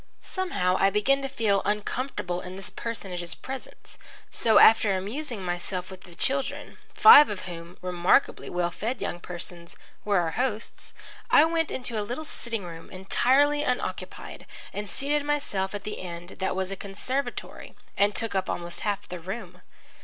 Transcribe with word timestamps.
Somehow 0.23 0.77
I 0.79 0.89
began 0.89 1.21
to 1.21 1.29
feel 1.29 1.61
uncomfortable 1.63 2.41
in 2.41 2.55
this 2.55 2.71
personage's 2.71 3.35
presence. 3.35 3.99
So, 4.31 4.57
after 4.57 4.97
amusing 4.97 5.43
myself 5.43 5.91
with 5.91 6.05
the 6.05 6.15
children, 6.15 6.79
five 6.95 7.29
of 7.29 7.41
whom, 7.45 7.77
remarkably 7.83 8.49
well 8.49 8.71
fed 8.71 8.99
young 8.99 9.19
persons, 9.19 9.75
were 10.03 10.17
our 10.17 10.31
host's, 10.31 10.95
I 11.29 11.45
went 11.45 11.69
into 11.69 11.99
a 11.99 12.01
little 12.01 12.25
sitting 12.25 12.63
room, 12.63 12.89
entirely 12.89 13.61
unoccupied, 13.61 14.47
and 14.73 14.89
seated 14.89 15.23
myself 15.23 15.75
at 15.75 15.83
the 15.83 16.01
end 16.01 16.29
that 16.39 16.55
was 16.55 16.71
a 16.71 16.75
conservatory 16.75 17.75
and 17.95 18.15
took 18.15 18.33
up 18.33 18.49
almost 18.49 18.79
half 18.79 19.07
the 19.07 19.19
room. 19.19 19.61